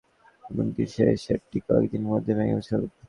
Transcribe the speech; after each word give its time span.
এমনকি, 0.43 0.83
এই 1.05 1.17
সেটটি 1.25 1.57
কয়েক 1.67 1.85
দিনের 1.91 2.11
মধ্যে 2.13 2.31
ভেঙ্গে 2.37 2.55
ফেলব। 2.69 2.89